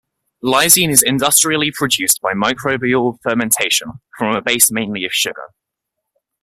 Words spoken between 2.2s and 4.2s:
by microbial fermentation,